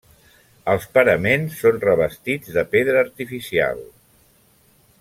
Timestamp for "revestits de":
1.83-2.63